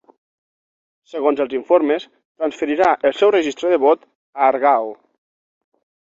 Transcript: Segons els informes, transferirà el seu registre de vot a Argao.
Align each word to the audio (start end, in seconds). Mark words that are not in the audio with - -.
Segons 1.09 1.41
els 1.43 1.51
informes, 1.57 2.07
transferirà 2.41 2.87
el 3.09 3.13
seu 3.17 3.33
registre 3.35 3.71
de 3.73 3.79
vot 3.83 4.07
a 4.07 4.47
Argao. 4.47 4.89